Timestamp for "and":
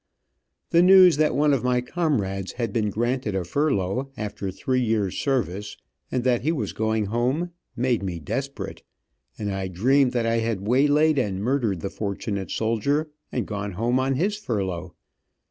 6.11-6.23, 9.37-9.53, 11.19-11.43, 13.31-13.45